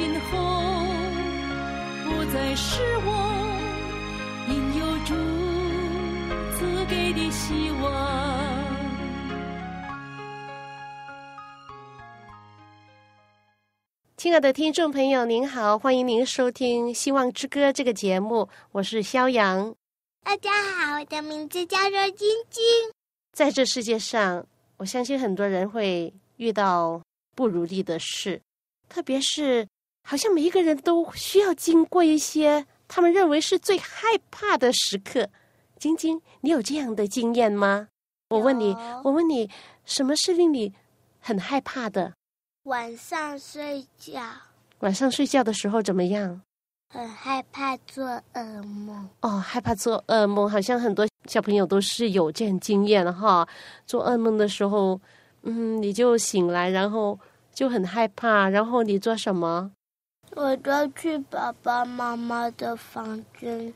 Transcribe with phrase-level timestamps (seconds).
[0.00, 0.38] 今后
[2.04, 3.10] 不再是我，
[4.48, 5.12] 因有主
[6.54, 7.84] 赐给的希望。
[14.16, 19.74] 亲爱的听众朋友，您好，欢迎您收听《希望之歌》这个节目，我是肖阳。
[20.22, 22.62] 大家好，我的名字叫做晶晶。
[23.32, 24.46] 在这世界上。
[24.76, 27.02] 我相信很多人会遇到
[27.34, 28.40] 不如意的事，
[28.88, 29.66] 特别是
[30.10, 35.28] 好像每一个人都需要经过一些他们认为是最害怕的时刻。
[35.78, 37.88] 晶晶，你有这样的经验吗？
[38.30, 39.50] 我问你，我问你，
[39.84, 40.72] 什么是令你
[41.20, 42.14] 很害怕的？
[42.62, 44.18] 晚上睡觉。
[44.78, 46.40] 晚上睡觉的时候怎么样？
[46.88, 53.46] 很害怕做噩梦哦，害怕做噩梦，好像很多小朋友都是有这样经验哈。
[53.86, 54.98] 做噩梦的时候，
[55.42, 57.20] 嗯，你就醒来，然后
[57.52, 59.70] 就很害怕，然后你做什么？
[60.34, 63.72] 我就去爸爸妈妈的房间，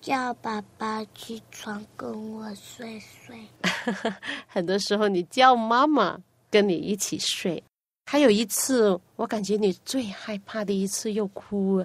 [0.00, 3.36] 叫爸爸起床跟我睡睡。
[3.62, 6.18] 哈 哈很多时候你叫妈妈
[6.50, 7.62] 跟你一起睡。
[8.06, 11.84] 还有一次，我感觉你最害怕的一次又哭。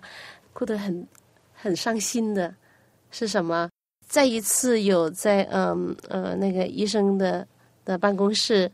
[0.51, 1.07] 哭得很，
[1.53, 2.53] 很伤心的，
[3.11, 3.69] 是什么？
[4.07, 7.47] 再一次有在嗯呃那个医生的
[7.85, 8.69] 的办公室，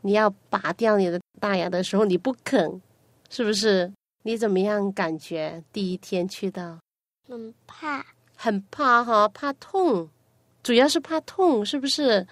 [0.00, 2.80] 你要拔掉你的大牙的时候，你不肯，
[3.30, 3.90] 是不是？
[4.22, 5.62] 你怎么样感觉？
[5.72, 6.78] 第一天去到，
[7.28, 8.04] 很怕，
[8.36, 10.08] 很怕哈，怕痛，
[10.62, 12.26] 主要是怕痛，是不是？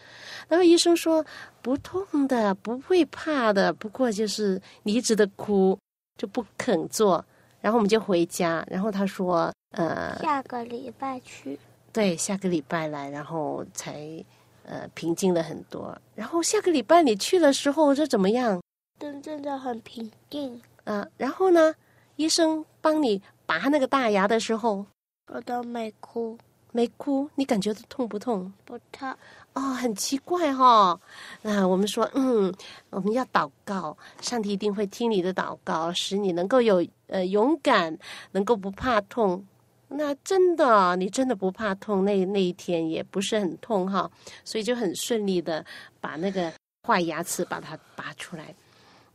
[0.49, 1.25] 然后医生说
[1.63, 5.79] 不痛的，不会怕的，不过就是你一直的哭，
[6.17, 7.25] 就不肯做。
[7.61, 11.59] 然后我们就回家，然后他说：“呃，下个礼拜去。”
[11.93, 14.25] 对，下个礼拜来，然后才
[14.65, 15.97] 呃平静了很多。
[16.15, 18.63] 然后下个礼拜你去的时候，这怎么样？
[19.01, 20.61] 真正的很平静。
[20.89, 21.75] 啊，然后呢？
[22.17, 24.85] 医生帮你拔那个大牙的时候，
[25.27, 26.37] 我都没哭，
[26.73, 27.31] 没哭。
[27.37, 28.53] 你感觉到痛不痛？
[28.65, 29.15] 不痛。
[29.53, 30.99] 哦，很奇怪哈，
[31.43, 32.53] 那我们说，嗯，
[32.91, 37.97] 我们要祷告，上帝一定会听你的祷告，使你能够有呃勇敢，
[38.33, 39.47] 能够不怕痛。
[39.87, 44.11] 那真的，你真的不怕痛，那那一天也不是很痛哈，
[44.45, 45.65] 所以就很顺利的
[46.01, 46.53] 把那个
[46.85, 48.53] 坏牙齿把它拔出来。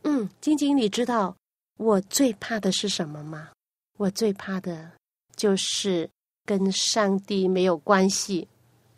[0.04, 1.36] 嗯，晶晶，你知道
[1.76, 3.50] 我最怕的是什么吗？
[3.98, 4.90] 我最怕的
[5.36, 6.08] 就是
[6.44, 8.46] 跟上帝没有关系。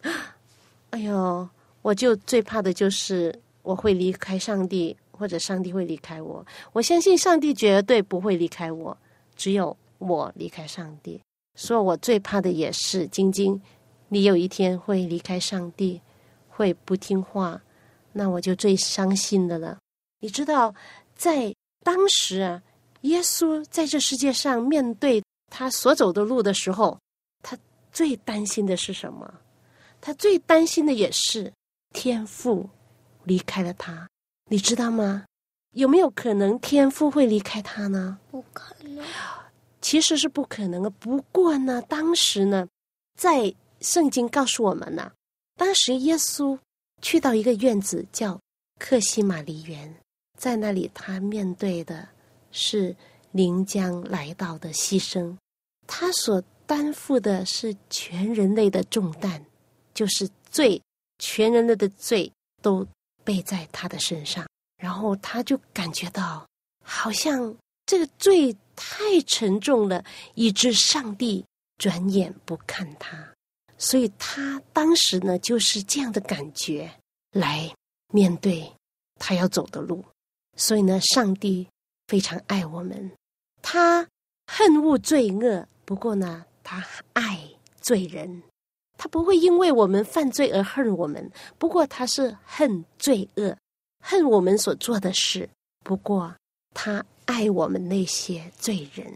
[0.91, 1.49] 哎呦，
[1.83, 6.45] 我就最怕的就是我会离开上帝，或者上帝会离开我。
[6.73, 8.97] 我相信上帝绝对不会离开我，
[9.35, 11.21] 只有我离开上帝。
[11.55, 13.61] 所以我最怕的也是晶晶，
[14.09, 16.01] 你有一天会离开上帝，
[16.49, 17.61] 会不听话，
[18.13, 19.79] 那我就最伤心的了。
[20.21, 20.75] 你知道，
[21.15, 22.63] 在当时啊，
[23.07, 26.99] 耶稣在这世界上面对他所走的路的时候，
[27.43, 27.57] 他
[27.93, 29.33] 最担心的是什么？
[30.01, 31.53] 他最担心的也是
[31.93, 32.69] 天父
[33.25, 34.09] 离开了他，
[34.51, 35.25] 你知道吗？
[35.73, 38.19] 有没有可能天父会离开他呢？
[38.31, 39.05] 不可能，
[39.81, 40.89] 其实是不可能的。
[40.89, 42.67] 不过呢，当时呢，
[43.19, 45.13] 在圣经告诉我们呢，
[45.57, 46.59] 当时耶稣
[47.03, 48.41] 去到一个院子叫
[48.79, 49.95] 克西玛丽园，
[50.39, 52.09] 在那里他面对的
[52.57, 52.97] 是
[53.31, 55.37] 临将来到的牺牲，
[55.87, 59.45] 他所担负的是全人类的重担。
[59.95, 60.79] 就是罪，
[61.19, 62.31] 全人类的罪
[62.61, 62.87] 都
[63.25, 66.47] 背在他的身上，然后他就感觉到
[66.85, 67.57] 好像
[67.87, 70.05] 这个罪太沉重了，
[70.35, 71.43] 以致上帝
[71.79, 73.27] 转眼不看他，
[73.79, 76.93] 所以他当时呢就是这样的感觉
[77.31, 77.75] 来
[78.13, 78.71] 面对
[79.19, 80.05] 他要走的路。
[80.59, 81.67] 所以呢，上帝
[82.07, 83.11] 非常爱我们，
[83.63, 84.07] 他
[84.47, 87.49] 恨恶罪恶，不过呢，他爱
[87.81, 88.43] 罪人。
[88.99, 93.55] 他不会因为我们犯罪而恨我们，不过他是恨罪恶，
[94.01, 95.49] 恨我们所做的事。
[95.85, 96.35] 不过
[96.73, 99.07] 他爱我们那些罪人。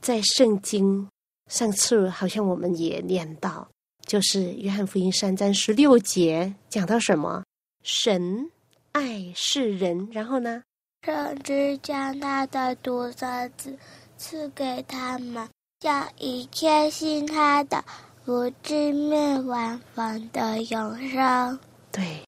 [0.00, 1.08] 在圣经
[1.50, 3.68] 上次好像我们也念到，
[4.06, 7.42] 就是约翰福音三章十六节讲到什么？
[7.82, 8.50] 神
[8.92, 10.62] 爱世人，然后呢？
[11.04, 13.76] 甚至将他的独生子
[14.16, 15.46] 赐给他们，
[15.78, 17.84] 叫一切信他的
[18.24, 21.60] 不至灭亡，反得永生。
[21.92, 22.24] 对，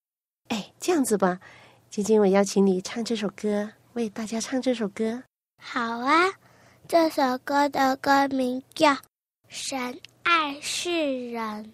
[0.49, 1.41] 哎，这样子吧，
[1.89, 5.23] 晶晶，我邀请你唱这首歌，为大家唱这首歌。
[5.63, 6.31] 好啊，
[6.87, 8.91] 这首歌的歌名叫
[9.49, 11.65] 《神爱世人》。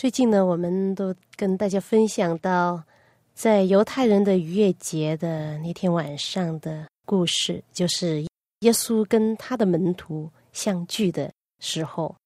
[0.00, 2.82] 最近呢，我们都跟大家分享到，
[3.34, 8.22] 在犹太人的逾越节的那天晚上的故事，就是
[8.60, 12.16] 耶稣跟他的门徒相聚的时候，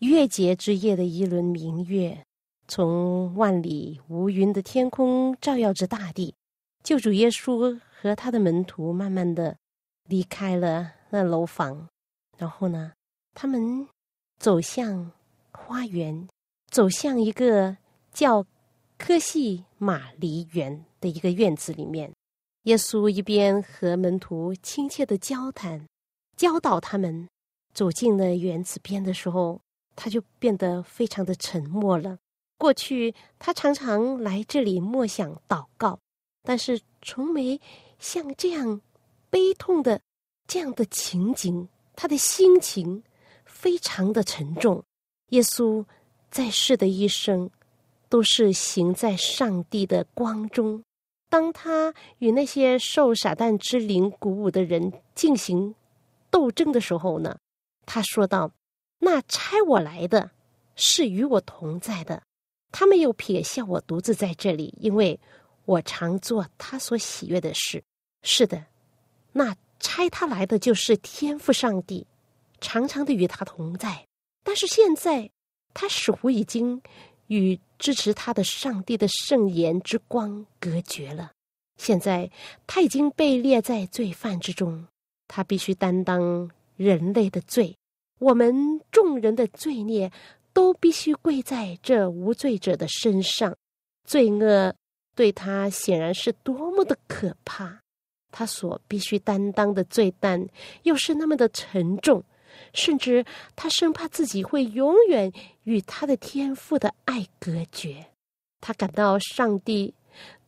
[0.00, 2.22] 逾越节之夜的一轮明月，
[2.68, 6.34] 从万里无云的天空照耀着大地。
[6.84, 9.56] 救主耶稣和他的门徒慢慢的
[10.06, 11.88] 离开了那楼房，
[12.36, 12.92] 然后呢，
[13.32, 13.88] 他们
[14.38, 15.10] 走向
[15.50, 16.28] 花园。
[16.72, 17.76] 走向一个
[18.14, 18.46] 叫
[18.96, 22.10] 科西玛梨园的一个院子里面，
[22.62, 25.86] 耶稣一边和门徒亲切的交谈，
[26.34, 27.28] 教导他们。
[27.74, 29.60] 走进了园子边的时候，
[29.94, 32.16] 他就变得非常的沉默了。
[32.56, 35.98] 过去他常常来这里默想祷告，
[36.42, 37.60] 但是从没
[37.98, 38.80] 像这样
[39.28, 40.00] 悲痛的
[40.46, 43.02] 这样的情景，他的心情
[43.44, 44.82] 非常的沉重。
[45.28, 45.84] 耶稣。
[46.32, 47.50] 在世的一生，
[48.08, 50.82] 都是行在上帝的光中。
[51.28, 55.74] 当他与那些受撒旦之灵鼓舞的人进行
[56.30, 57.36] 斗争的时候呢，
[57.84, 58.50] 他说道
[59.00, 60.30] ：“那差我来的
[60.74, 62.22] 是与我同在的，
[62.70, 65.20] 他没有撇下我独自在这里，因为
[65.66, 67.84] 我常做他所喜悦的事。
[68.22, 68.64] 是的，
[69.32, 72.06] 那差他来的就是天赋上帝，
[72.58, 74.06] 常常的与他同在。
[74.42, 75.30] 但是现在。”
[75.74, 76.80] 他似乎已经
[77.28, 81.32] 与支持他的上帝的圣言之光隔绝了。
[81.76, 82.30] 现在
[82.66, 84.86] 他已经被列在罪犯之中，
[85.26, 87.74] 他必须担当人类的罪。
[88.18, 90.12] 我们众人的罪孽
[90.52, 93.56] 都必须跪在这无罪者的身上。
[94.04, 94.74] 罪恶
[95.14, 97.80] 对他显然是多么的可怕，
[98.30, 100.46] 他所必须担当的罪担
[100.82, 102.22] 又是那么的沉重。
[102.74, 103.24] 甚至
[103.56, 105.32] 他生怕自己会永远
[105.64, 108.06] 与他的天赋的爱隔绝，
[108.60, 109.94] 他感到上帝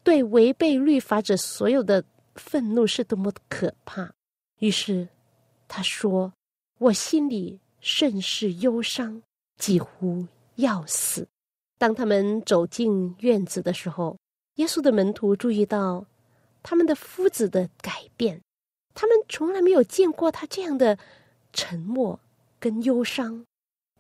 [0.02, 4.12] 对违背律法者所有的愤怒是多么的可怕。
[4.58, 5.08] 于是
[5.69, 6.32] 他说
[6.79, 9.22] ：“我心里甚是忧伤，
[9.58, 11.27] 几乎要死。”
[11.79, 14.17] 当他们走进院子的时候，
[14.55, 16.06] 耶稣的门徒注意到
[16.62, 18.41] 他们的夫子的改变，
[18.94, 20.98] 他们从来没有见过他这样的。
[21.56, 22.19] 沉默
[22.58, 23.46] 跟忧伤，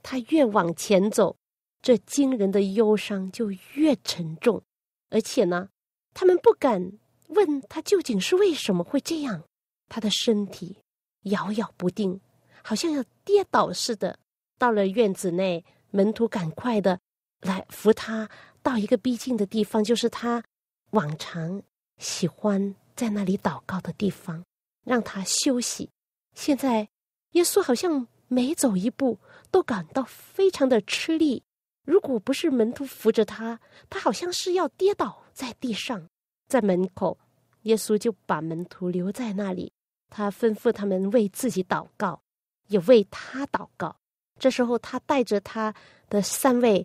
[0.04, 1.36] 他越往前走，
[1.82, 4.62] 这惊人的忧伤就越沉重。
[5.10, 5.70] 而且呢，
[6.12, 6.92] 他们不敢
[7.28, 9.42] 问他究竟是为什么会这样。
[9.88, 10.76] 他的身体
[11.22, 12.20] 摇摇不定，
[12.62, 14.16] 好像要跌倒似的。
[14.58, 17.00] 到了院子内，门徒赶快的
[17.40, 18.28] 来扶他
[18.62, 20.44] 到一个逼近的地方，就是他
[20.90, 21.60] 往常
[21.98, 24.44] 喜欢在那里祷告的地方，
[24.84, 25.90] 让他休息。
[26.34, 26.88] 现在。
[27.34, 29.18] 耶稣好像每走一步
[29.54, 31.44] 都感到非常的吃力。
[31.84, 36.08] 如果不是门徒扶着他，他好像是要跌倒在地上。
[36.48, 37.16] 在门口，
[37.62, 39.72] 耶稣就把门徒留在那里，
[40.10, 42.20] 他吩咐他们为自己祷告，
[42.66, 43.94] 也为他祷告。
[44.40, 45.72] 这时候，他带着他
[46.08, 46.84] 的三位，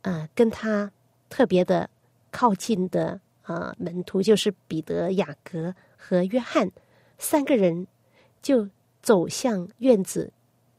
[0.00, 0.90] 呃，跟他
[1.28, 1.90] 特别的
[2.30, 6.72] 靠近的啊门徒，就是彼得、雅各和约翰
[7.18, 7.86] 三个人，
[8.40, 8.66] 就。
[9.02, 10.32] 走向院子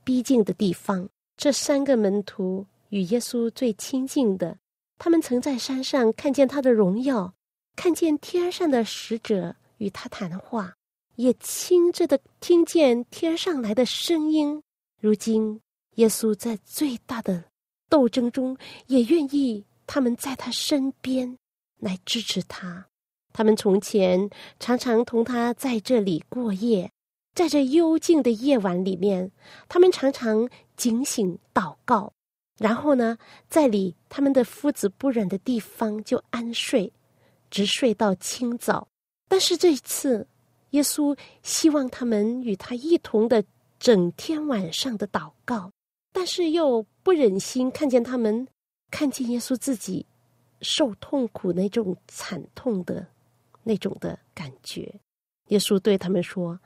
[0.03, 4.57] 逼近的地方，这三个门徒与耶稣最亲近的，
[4.97, 7.31] 他们曾在山上看见他的荣耀，
[7.75, 10.73] 看见天上的使者与他谈话，
[11.15, 14.63] 也亲自的听见天上来的声音。
[14.99, 15.61] 如今，
[15.95, 17.43] 耶稣在最大的
[17.87, 21.37] 斗争中，也愿意他们在他身边
[21.77, 22.87] 来支持他。
[23.31, 24.27] 他们从前
[24.59, 26.91] 常常同他在这里过夜，
[27.37, 29.31] 在这幽静的夜晚里面，
[29.69, 32.11] 他们常常警醒祷告，
[32.57, 33.15] 然后呢，
[33.47, 36.91] 在里他们的夫子不忍的地方就安睡，
[37.51, 38.87] 直睡到清早。
[39.27, 40.27] 但是这一次，
[40.71, 43.43] 耶稣希望他们与他一同的
[43.77, 45.71] 整天晚上的祷告，
[46.11, 48.47] 但是又不忍心看见他们
[48.89, 50.03] 看见耶稣自己
[50.61, 53.05] 受痛苦那种惨痛的。
[53.61, 54.99] 那种的感觉，
[55.49, 56.57] 耶稣对他们说：“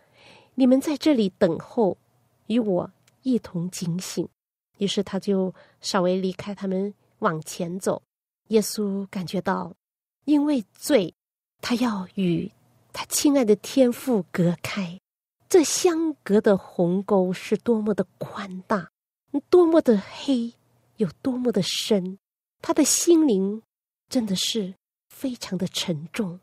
[0.61, 1.97] 你们在这里等候，
[2.45, 2.91] 与我
[3.23, 4.29] 一同警醒。”
[4.77, 7.99] 于是他就稍微离开他们，往前走。
[8.49, 9.73] 耶稣感觉到，
[10.25, 11.11] 因为罪，
[11.61, 12.51] 他要与
[12.93, 14.99] 他亲爱的天父隔开。
[15.49, 18.87] 这相隔的鸿沟是多么的宽大，
[19.49, 20.53] 多么的黑，
[20.97, 22.19] 有多么的深。
[22.61, 23.63] 他的心灵
[24.09, 24.75] 真的是
[25.09, 26.39] 非常的沉重。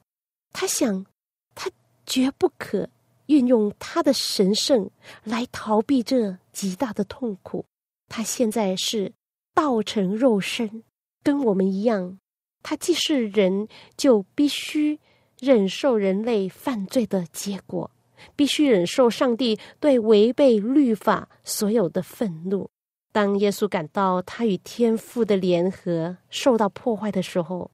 [0.53, 1.07] 他想，
[1.55, 1.71] 他
[2.05, 2.89] 绝不可
[3.29, 4.91] 运用他的神圣
[5.25, 7.65] 来逃避这极大的痛苦。
[8.09, 9.11] 他现在是
[9.55, 10.83] 道成肉身，
[11.23, 12.19] 跟我们一样。
[12.63, 15.01] 他既是人，就必须
[15.39, 17.91] 忍受人类犯罪的结果，
[18.37, 22.69] 必须忍受上帝对违背律法所有的愤怒。
[23.13, 27.71] 当耶稣感到他与天父的联合受到破坏的时候，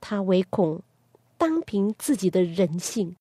[0.00, 0.82] 他唯恐。
[1.40, 3.14] 单凭自己的人性，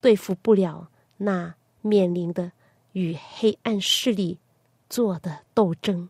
[0.00, 0.88] 对付不了
[1.24, 2.52] 那面临的
[2.92, 4.38] 与黑暗势力
[4.88, 6.08] 做的斗争，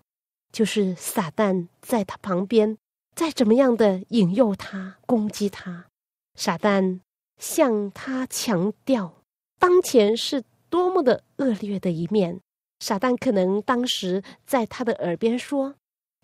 [0.52, 2.76] 就是撒旦在他旁边，
[3.14, 5.86] 再怎么样的引诱他、攻击他，
[6.34, 7.00] 撒旦
[7.38, 9.14] 向他强调
[9.58, 12.40] 当前是多么的恶劣的一面。
[12.80, 15.76] 撒旦可能当时在他的耳边说：“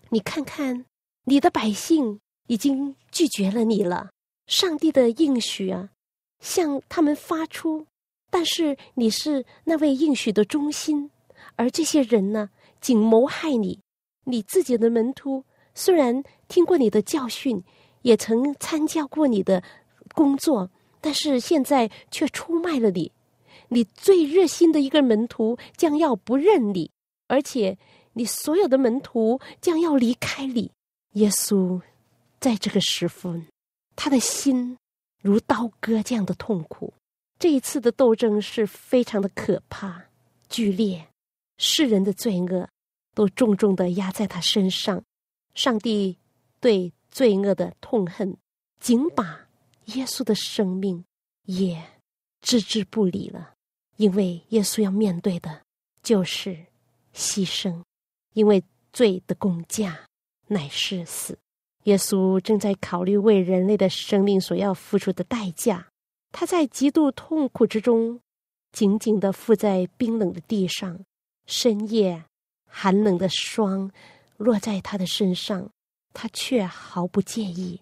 [0.09, 0.85] 你看看，
[1.23, 4.09] 你的百姓已经拒绝了你了。”
[4.45, 5.91] 上帝的应许啊，
[6.41, 7.85] 向他们发出，
[8.29, 11.09] 但是你是那位应许的中心，
[11.55, 13.79] 而这些人呢，仅谋害你。
[14.25, 15.43] 你自己的门徒
[15.73, 17.63] 虽然听过你的教训，
[18.03, 19.63] 也曾参加过你的
[20.13, 20.69] 工作，
[21.01, 23.11] 但是现在却出卖了你。
[23.69, 26.91] 你最热心的一个门徒将要不认你，
[27.27, 27.77] 而且
[28.13, 30.71] 你所有的门徒将要离开你。
[31.13, 31.81] 耶稣
[32.39, 33.47] 在这个时分。
[33.95, 34.77] 他的心
[35.21, 36.93] 如刀割这样的痛苦，
[37.39, 40.09] 这一次的斗争是非常的可怕、
[40.49, 41.07] 剧烈，
[41.57, 42.67] 世人的罪恶
[43.15, 45.01] 都重重的压在他身上。
[45.55, 46.17] 上帝
[46.59, 48.37] 对罪恶的痛恨，
[48.81, 49.47] 仅把
[49.85, 51.05] 耶稣的生命
[51.45, 51.81] 也
[52.41, 53.53] 置之不理了，
[53.95, 55.61] 因为耶稣要面对的
[56.03, 56.65] 就是
[57.15, 57.83] 牺牲，
[58.33, 60.07] 因为罪的工价
[60.47, 61.39] 乃是死。
[61.83, 65.87] 耶稣正在考虑为人类的生命所要付出的代价。
[66.31, 68.19] 他在极度痛苦之中，
[68.71, 70.99] 紧紧的伏在冰冷的地上。
[71.45, 72.25] 深夜，
[72.67, 73.91] 寒冷的霜
[74.37, 75.69] 落在他的身上，
[76.13, 77.81] 他却毫不介意。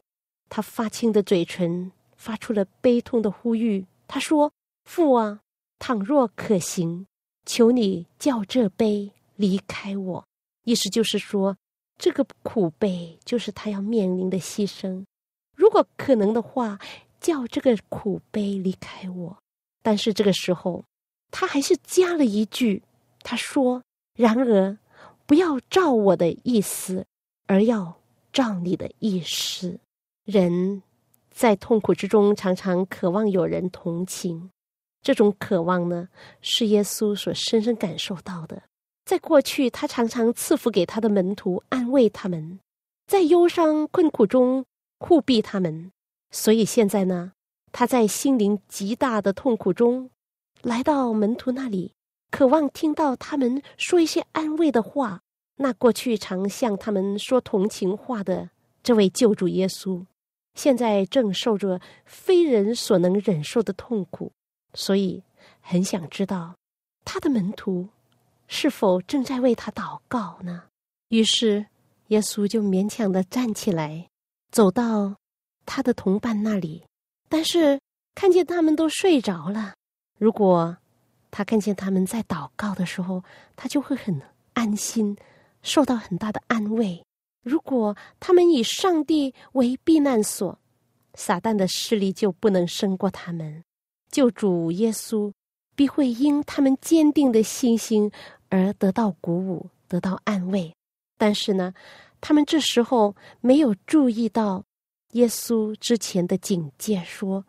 [0.50, 3.86] 他发青的嘴唇发出了悲痛的呼吁。
[4.08, 4.54] 他说
[4.86, 5.42] ：“父啊，
[5.80, 7.06] 倘若可行，
[7.46, 10.25] 求你叫这杯离开我。”
[10.63, 11.58] 意思就是说。
[12.00, 15.04] 这个苦悲就是他要面临的牺牲。
[15.56, 16.77] 如果可能的话，
[17.27, 19.38] 叫这个苦悲离开我。
[19.84, 20.86] 但是这个时候，
[21.29, 22.81] 他还是加了一句
[23.19, 23.84] ：“他说，
[24.15, 24.77] 然而
[25.25, 27.05] 不要照我的意思，
[27.48, 28.00] 而要
[28.31, 29.77] 照你的意思。”
[30.24, 30.81] 人
[31.29, 34.50] 在痛苦之中，常常渴望有人同情。
[35.01, 36.07] 这种渴望呢，
[36.41, 38.63] 是耶稣所深深感受到的。
[39.03, 42.60] 在过去，他常常赐福给他的门徒，安慰他们，
[43.05, 44.65] 在忧伤困苦中
[45.00, 45.91] 护庇他们。
[46.31, 47.34] 所以现在呢，
[47.72, 50.10] 他在心灵极大的痛苦中，
[50.62, 51.93] 来到门徒那里，
[52.31, 55.22] 渴望听到他们说一些安慰的话。
[55.57, 58.51] 那过去常向他们说同情话的
[58.84, 60.05] 这位救主耶稣，
[60.53, 64.31] 现在正受着非人所能忍受的痛苦，
[64.74, 65.24] 所以
[65.62, 66.55] 很想知道
[67.03, 67.89] 他的门徒。
[68.50, 70.63] 是否正在为他祷告呢？
[71.10, 71.65] 于是
[72.07, 74.07] 耶稣就勉强的站起来，
[74.51, 75.17] 走到
[75.67, 76.83] 他的同伴那里。
[77.29, 77.79] 但是
[78.15, 79.75] 看见他们都睡着了。
[80.17, 80.75] 如果
[81.29, 83.24] 他看见他们在祷告的时候，
[83.55, 84.19] 他就会很
[84.53, 85.15] 安心，
[85.62, 87.03] 受到很大的安慰。
[87.43, 90.57] 如果他们以上帝为避难所，
[91.13, 93.63] 撒旦的势力就不能胜过他们。
[94.09, 95.31] 救主耶稣
[95.75, 98.09] 必会因他们坚定的信心
[98.50, 100.74] 而得到鼓舞，得到安慰。
[101.17, 101.74] 但是呢，
[102.21, 104.63] 他们这时候没有注意到
[105.17, 107.43] 耶稣之前的警戒，说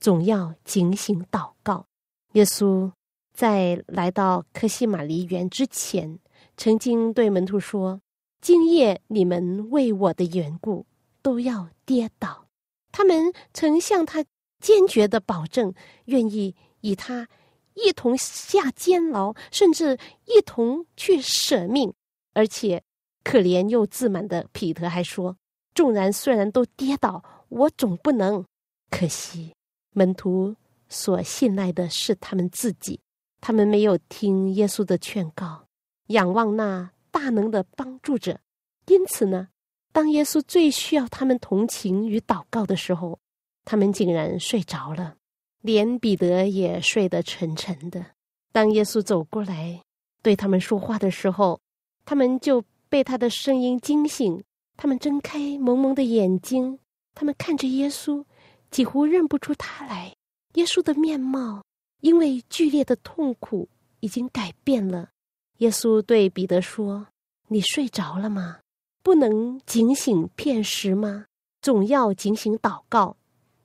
[0.00, 1.86] 总要警醒祷告。
[2.32, 2.90] 耶稣
[3.32, 6.18] 在来到科西玛梨园之前，
[6.56, 8.00] 曾经对门徒说
[8.42, 10.84] ：“今夜你们为我的缘故
[11.22, 12.48] 都要跌倒。”
[12.90, 14.24] 他们曾向他
[14.60, 15.72] 坚决的保证，
[16.06, 17.28] 愿意与他
[17.74, 21.94] 一同下监牢，甚至一同去舍命，
[22.32, 22.82] 而且。
[23.22, 25.34] 可怜又自满的彼得还说
[25.74, 28.44] ：“众人虽然都跌倒，我总不能。
[28.90, 29.52] 可惜
[29.90, 30.54] 门徒
[30.88, 33.00] 所信赖的是他们自己，
[33.40, 35.66] 他们没有听耶稣的劝告，
[36.06, 38.38] 仰望那大能的帮助者。
[38.86, 39.48] 因此呢，
[39.92, 43.18] 当耶稣最需要他们同情与祷告的时候，
[43.64, 45.16] 他们竟然睡着了，
[45.60, 48.06] 连彼得也睡得沉沉的。
[48.52, 49.82] 当耶稣走过来
[50.22, 51.60] 对他们说话的时候，
[52.04, 54.44] 他们就。”被他的声音惊醒，
[54.76, 56.78] 他们睁开蒙蒙的眼睛，
[57.14, 58.24] 他们看着耶稣，
[58.70, 60.14] 几乎认不出他来。
[60.54, 61.64] 耶稣的面貌
[62.00, 63.68] 因为剧烈的痛苦
[64.00, 65.10] 已经改变了。
[65.58, 67.06] 耶稣对彼得说
[67.48, 68.58] ：“你睡着了吗？
[69.02, 71.26] 不能警醒片时吗？
[71.62, 73.16] 总要警醒祷告，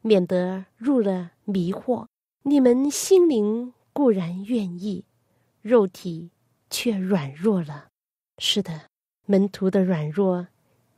[0.02, 2.06] 免得入了迷惑。
[2.44, 5.04] 你们心灵固然愿意，
[5.62, 6.30] 肉体
[6.70, 7.88] 却软弱了。
[8.38, 8.82] 是的。”
[9.26, 10.48] 门徒的软弱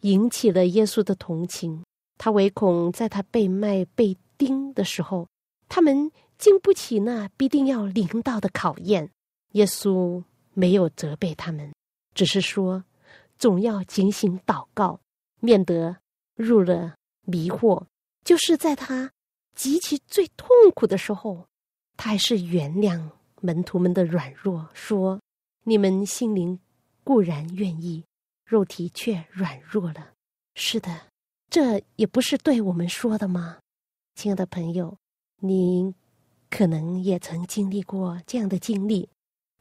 [0.01, 1.83] 引起了耶稣的同情，
[2.17, 5.27] 他唯恐在他被卖、被钉的时候，
[5.69, 9.09] 他们经不起那必定要临到的考验。
[9.53, 11.73] 耶稣没有责备他们，
[12.13, 12.83] 只是说，
[13.37, 14.99] 总要警醒祷告，
[15.39, 15.97] 免得
[16.35, 17.83] 入了迷惑。
[18.23, 19.11] 就是在他
[19.55, 21.47] 极其最痛苦的时候，
[21.97, 23.09] 他还是原谅
[23.41, 25.19] 门徒们的软弱，说
[25.65, 26.59] ：“你们心灵
[27.03, 28.03] 固然愿意。”
[28.51, 30.11] 肉体却软弱了，
[30.55, 31.03] 是的，
[31.49, 33.59] 这也不是对我们说的吗？
[34.15, 34.97] 亲爱的朋友，
[35.37, 35.95] 您
[36.49, 39.07] 可能也曾经历过这样的经历。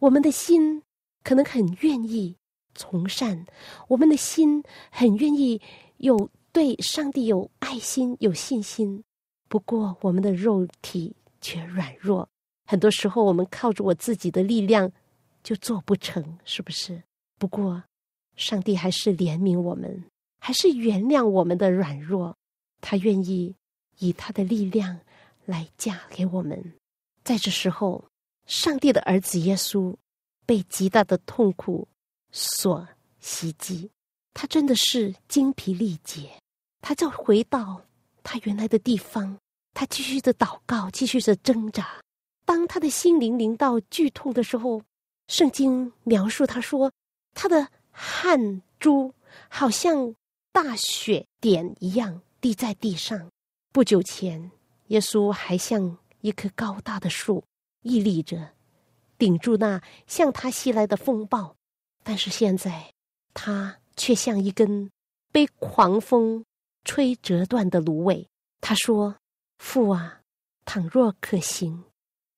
[0.01, 0.83] 我们的心
[1.23, 2.37] 可能很愿意
[2.75, 3.47] 从善，
[3.87, 5.63] 我们的心很愿意
[5.99, 9.05] 有对上帝有爱心、有信心。
[9.49, 12.29] 不过，我们的肉体却软弱，
[12.67, 14.91] 很多时候我们靠着我自己的力量
[15.45, 17.01] 就做不成，是不是？
[17.39, 17.81] 不过。
[18.41, 20.03] 上帝还是怜悯我们，
[20.39, 22.35] 还是原谅我们的软弱，
[22.81, 23.55] 他愿意
[23.99, 24.99] 以他的力量
[25.45, 26.73] 来嫁给我们。
[27.23, 28.03] 在这时候，
[28.47, 29.95] 上帝的儿子耶稣
[30.47, 31.87] 被极大的痛苦
[32.33, 32.89] 所
[33.21, 33.91] 袭击，
[34.33, 36.31] 他真的是精疲力竭。
[36.81, 37.85] 他就回到
[38.23, 39.37] 他原来的地方，
[39.75, 42.01] 他继续的祷告，继续的挣扎。
[42.47, 44.83] 当他的心灵临到剧痛的时候，
[45.29, 46.91] 圣经描述他说
[47.35, 47.69] 他的。
[48.03, 49.13] 汗珠
[49.51, 50.15] 好像
[50.53, 53.31] 大雪点一样滴在地上。
[53.73, 54.51] 不久前，
[54.87, 57.45] 耶稣还像一棵高大的树，
[57.83, 58.53] 屹立着，
[59.19, 61.55] 顶住那向他袭来的风暴。
[62.03, 62.91] 但是现在，
[63.35, 64.91] 他却像一根
[65.31, 66.43] 被狂风
[66.85, 68.27] 吹折断的芦苇。
[68.63, 69.17] 他说
[69.61, 70.23] ：“父啊，
[70.65, 71.85] 倘若可行，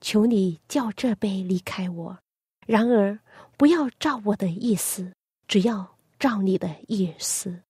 [0.00, 2.18] 求你叫这杯离开我。
[2.66, 3.20] 然而，
[3.56, 5.12] 不要照我的意思。”
[5.48, 7.62] 只要照你的意思，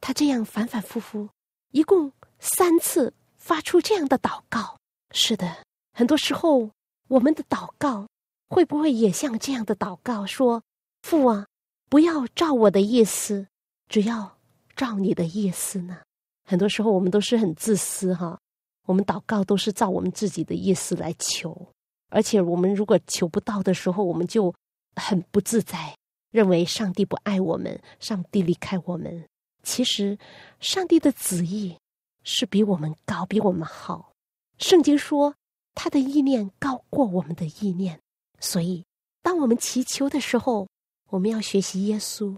[0.00, 1.28] 他这样反反复复，
[1.70, 4.76] 一共三次发出这样的祷告。
[5.12, 6.70] 是的，很多时候
[7.08, 8.06] 我们的祷告
[8.48, 10.26] 会不会也像这样的祷告？
[10.26, 10.62] 说
[11.02, 11.46] 父啊，
[11.88, 13.46] 不要照我的意思，
[13.88, 14.38] 只要
[14.74, 15.98] 照你的意思呢？
[16.44, 18.38] 很多时候我们都是很自私哈，
[18.86, 21.68] 我们祷告都是照我们自己的意思来求，
[22.08, 24.54] 而且我们如果求不到的时候，我们就
[24.96, 25.94] 很不自在。
[26.30, 29.28] 认为上帝不爱我们，上帝离开我们。
[29.62, 30.18] 其实，
[30.60, 31.76] 上帝的旨意
[32.22, 34.12] 是比我们高，比我们好。
[34.58, 35.34] 圣经说，
[35.74, 38.00] 他的意念高过我们的意念。
[38.40, 38.84] 所以，
[39.22, 40.68] 当我们祈求的时候，
[41.10, 42.36] 我们要学习耶稣，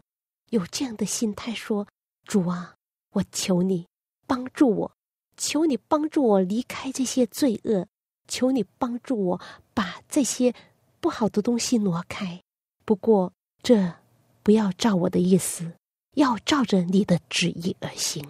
[0.51, 1.87] 有这样的心态：说，
[2.25, 2.75] 主啊，
[3.13, 3.87] 我求你
[4.27, 4.93] 帮助我，
[5.37, 7.87] 求你帮助我离开这些罪恶，
[8.29, 9.41] 求你帮助我
[9.75, 10.55] 把这些
[11.01, 12.43] 不好的东西挪开。
[12.85, 13.95] 不过，这
[14.43, 15.73] 不要照我的意思，
[16.15, 18.25] 要照着你的旨意而行，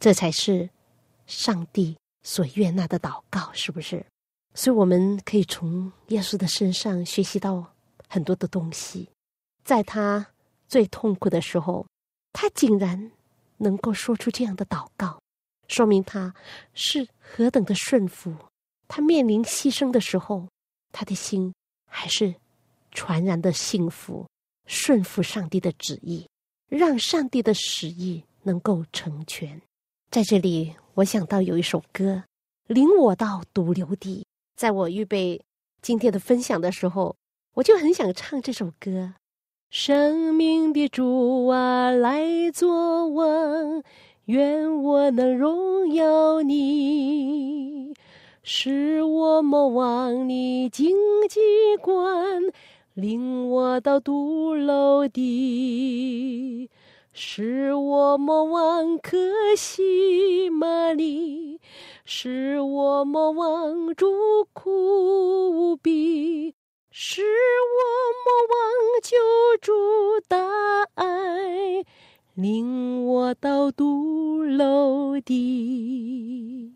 [0.00, 0.68] 这才是
[1.26, 4.04] 上帝所悦纳的祷告，是不是？
[4.54, 7.72] 所以我们可以从耶稣的身上学习到
[8.08, 9.08] 很多的东西。
[9.64, 10.26] 在他
[10.68, 11.86] 最痛苦的时候，
[12.32, 13.12] 他竟然
[13.58, 15.20] 能够说出这样的祷告，
[15.68, 16.34] 说明他
[16.74, 18.34] 是何等的顺服。
[18.88, 20.48] 他面临牺牲的时候，
[20.90, 21.54] 他的心
[21.88, 22.34] 还是
[22.90, 24.26] 传然的幸福，
[24.72, 26.26] 顺服上帝的旨意，
[26.66, 29.60] 让上帝的旨意能够成全。
[30.10, 32.24] 在这里，我想到有一首歌，
[32.68, 34.26] 领我到独流地。
[34.56, 35.42] 在我预备
[35.82, 37.14] 今天的分享的时候，
[37.52, 39.12] 我就很想唱这首歌：
[39.70, 43.82] 生命的主啊，来作王，
[44.24, 47.92] 愿我能荣耀你。
[48.42, 50.96] 使我莫忘你荆
[51.28, 51.40] 棘
[51.80, 52.42] 关，
[52.94, 56.68] 领我到独楼地；
[57.14, 59.16] 使我莫忘可
[59.56, 61.58] 喜玛丽，
[62.04, 64.06] 使我莫忘主
[64.52, 64.70] 苦
[65.50, 66.54] 无比，
[66.90, 67.80] 使我
[68.26, 68.60] 莫忘
[69.02, 69.16] 救
[69.62, 69.72] 主
[70.28, 70.38] 大
[70.94, 71.84] 爱，
[72.34, 76.74] 领我到独楼地。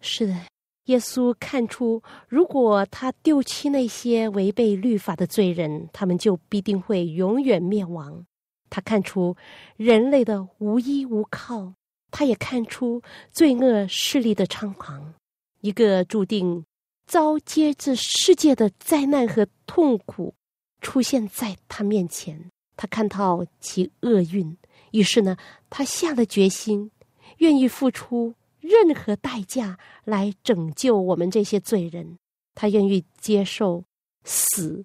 [0.00, 0.53] 是的。
[0.86, 8.26] 耶稣看出，如果他丢弃那些违背律法的罪人，他们就必定会永远灭亡。
[8.68, 9.36] 他看出
[9.76, 11.72] 人类的无依无靠，
[12.10, 15.14] 他也看出罪恶势力的猖狂。
[15.60, 16.64] 一个注定
[17.06, 20.34] 遭接自世界的灾难和痛苦
[20.82, 24.54] 出现在他面前，他看到其厄运，
[24.90, 25.36] 于是呢，
[25.70, 26.90] 他下了决心，
[27.38, 28.34] 愿意付出。
[28.64, 32.16] 任何代价来拯救我们这些罪人，
[32.54, 33.84] 他愿意接受
[34.24, 34.82] 死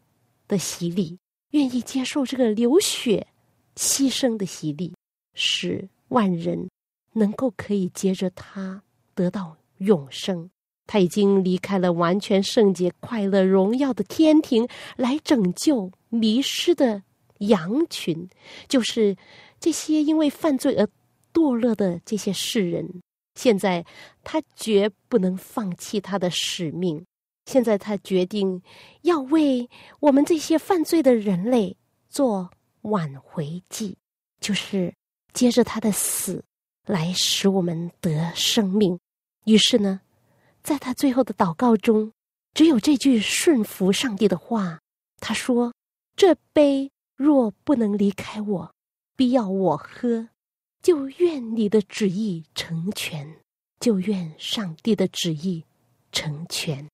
[0.49, 1.17] 的洗礼，
[1.51, 3.25] 愿意接受这个流血
[3.77, 4.93] 牺牲的洗礼，
[5.33, 6.69] 使万人
[7.13, 8.83] 能够可以接着他
[9.15, 10.49] 得到永生。
[10.85, 17.01] 他已经离开了完全圣洁、快乐、荣耀的天庭，来拯救迷失的
[17.37, 18.27] 羊群，
[18.67, 19.15] 就是
[19.57, 20.85] 这些因为犯罪而
[21.31, 23.01] 堕落的这些世人。
[23.41, 23.85] 现在，
[24.21, 27.05] 他绝不能放弃他的使命。
[27.45, 28.61] 现在，他决定
[29.03, 29.69] 要为
[30.01, 31.77] 我们这些犯罪的人类
[32.09, 33.95] 做挽回祭，
[34.41, 34.93] 就是
[35.31, 36.43] 接着他的死
[36.85, 38.99] 来使我们得生命。
[39.45, 40.01] 于是呢，
[40.61, 42.11] 在他最后的祷告中，
[42.53, 44.81] 只有这句顺服上帝的话。
[45.21, 45.73] 他说
[46.17, 48.73] ：“这杯若不能离开我，
[49.15, 50.27] 必要我喝。”
[50.81, 53.35] 就愿你的旨意成全，
[53.79, 55.63] 就愿上帝的旨意
[56.11, 56.87] 成全。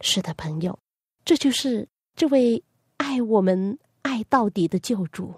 [0.00, 0.78] 是的，朋友，
[1.24, 2.62] 这就是这位
[2.96, 5.34] 爱我们爱到底的救主。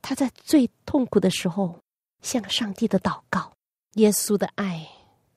[0.00, 1.78] 他在最痛苦的时候
[2.22, 3.52] 向上帝的祷告，
[3.94, 4.88] 耶稣的爱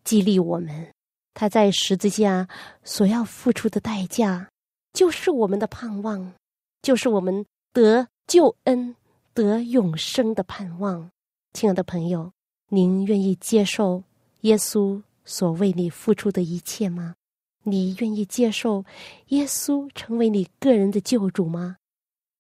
[0.04, 0.88] 激励我们。
[1.34, 2.48] 他在十字架
[2.84, 4.50] 所要付出的代价，
[4.94, 6.34] 就是我们的盼望，
[6.82, 8.96] 就是我们得救恩、
[9.34, 11.10] 得永生的盼望。
[11.54, 12.32] 亲爱的朋友，
[12.70, 14.04] 您愿意接受
[14.42, 17.16] 耶稣所为你付出的一切吗？
[17.64, 18.86] 你愿意接受
[19.28, 21.76] 耶稣成为你个人的救主吗？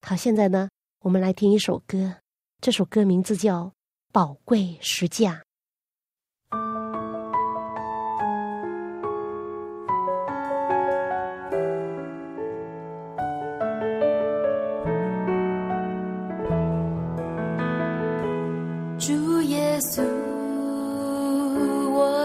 [0.02, 0.69] 好，现在呢，
[1.04, 2.15] 我们来听一首歌，
[2.62, 3.65] 这首歌名字叫
[4.12, 5.34] 《宝贵实价》。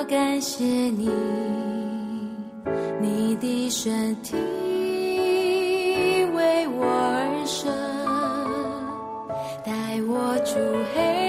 [0.09, 1.11] 感谢你，
[3.01, 4.37] 你的身体
[6.33, 7.69] 为我而生，
[9.65, 10.55] 带我出
[10.95, 11.26] 黑。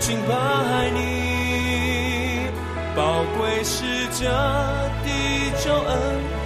[0.00, 0.34] 敬拜
[0.94, 2.48] 你，
[2.96, 3.84] 宝贵是
[4.18, 5.08] 这的
[5.62, 5.94] 救恩，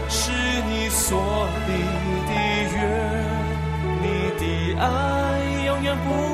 [0.08, 0.32] 是
[0.68, 1.72] 你所立
[2.26, 2.32] 的
[2.74, 2.76] 约，
[4.02, 4.04] 你
[4.40, 4.42] 的
[4.80, 4.84] 爱
[5.66, 6.33] 永远不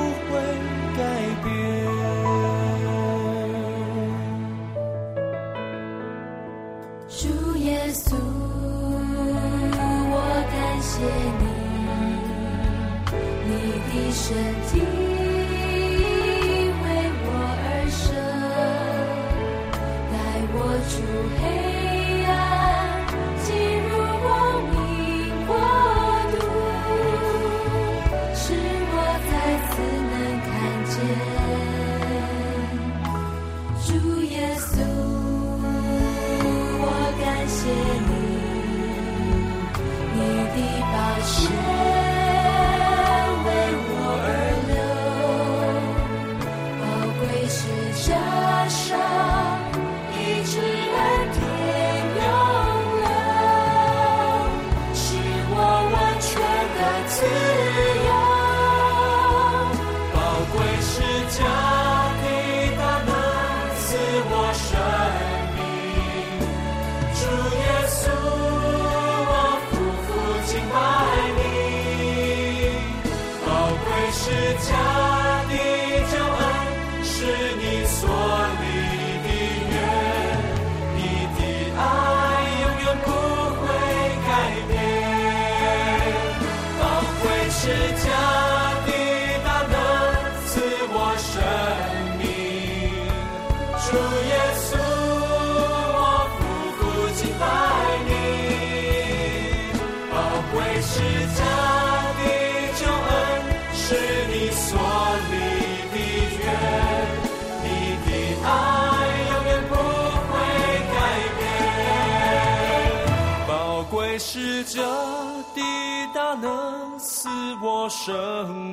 [117.82, 118.14] 我生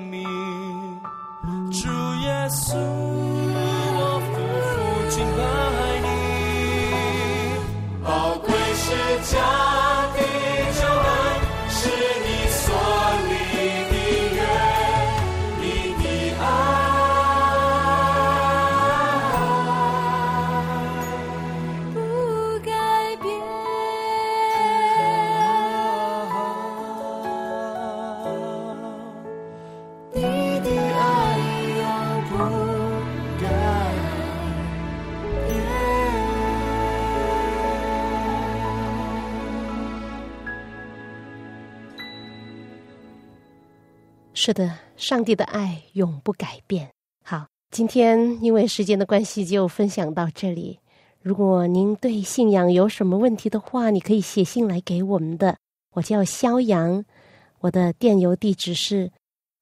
[0.09, 0.21] 命，
[1.71, 1.87] 主
[2.25, 4.33] 耶稣，我夫
[4.67, 4.75] 妇
[5.09, 5.39] 敬拜
[6.03, 6.05] 你，
[8.03, 8.85] 宝贵是
[9.31, 9.76] 家。
[44.47, 46.89] 是的，上帝的爱永不改变。
[47.21, 50.79] 好，今天因为时间的关系，就分享到这里。
[51.21, 55.57] 如果您对信仰有什么问题的话，你可以写信来给我们的。
[55.95, 57.03] 我叫肖阳，
[57.59, 59.11] 我的电邮地址是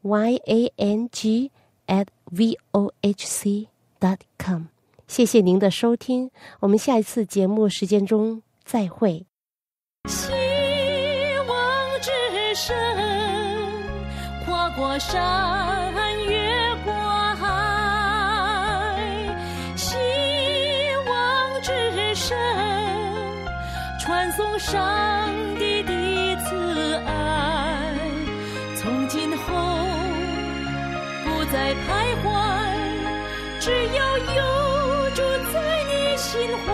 [0.03, 1.49] y a n g
[1.87, 3.67] at v o h c
[3.99, 4.65] dot com。
[5.07, 9.25] 谢谢您的收听，我们下一次节目时间中再会。
[10.07, 10.29] 希
[11.47, 12.11] 望之
[12.53, 12.75] 声，
[14.99, 15.93] 山，
[16.27, 16.93] 越过
[17.35, 17.43] 海。
[19.75, 19.95] 希
[21.07, 22.37] 望之声，
[23.99, 24.75] 传颂上
[25.59, 25.91] 帝的
[26.43, 27.93] 慈爱。
[28.77, 29.43] 从今后
[31.23, 32.25] 不再徘徊，
[33.59, 35.21] 只要有住
[35.53, 36.73] 在你心怀。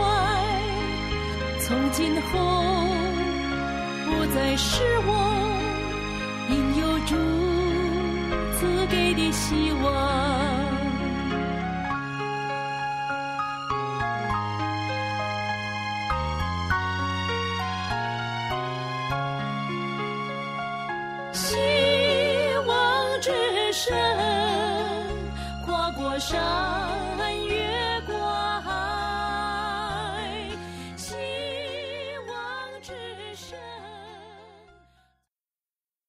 [1.59, 2.29] 从今后
[4.05, 5.11] 不再失望，
[9.51, 9.80] 希望。